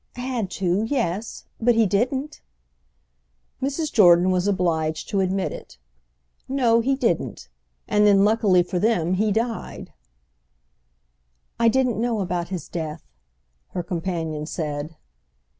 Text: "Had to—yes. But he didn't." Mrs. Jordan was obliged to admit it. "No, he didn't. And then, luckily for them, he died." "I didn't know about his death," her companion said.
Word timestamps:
"Had 0.15 0.49
to—yes. 0.49 1.45
But 1.59 1.75
he 1.75 1.85
didn't." 1.85 2.41
Mrs. 3.61 3.93
Jordan 3.93 4.31
was 4.31 4.47
obliged 4.47 5.09
to 5.09 5.19
admit 5.19 5.51
it. 5.51 5.77
"No, 6.49 6.79
he 6.79 6.95
didn't. 6.95 7.49
And 7.87 8.07
then, 8.07 8.25
luckily 8.25 8.63
for 8.63 8.79
them, 8.79 9.13
he 9.13 9.31
died." 9.31 9.93
"I 11.59 11.67
didn't 11.67 12.01
know 12.01 12.19
about 12.19 12.47
his 12.47 12.67
death," 12.67 13.03
her 13.73 13.83
companion 13.83 14.47
said. 14.47 14.97